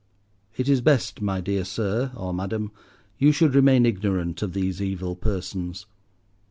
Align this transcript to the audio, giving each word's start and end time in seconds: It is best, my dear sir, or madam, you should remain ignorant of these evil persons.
It 0.57 0.67
is 0.67 0.81
best, 0.81 1.21
my 1.21 1.41
dear 1.41 1.63
sir, 1.63 2.11
or 2.15 2.33
madam, 2.33 2.71
you 3.19 3.31
should 3.31 3.53
remain 3.53 3.85
ignorant 3.85 4.41
of 4.41 4.53
these 4.53 4.81
evil 4.81 5.15
persons. 5.15 5.85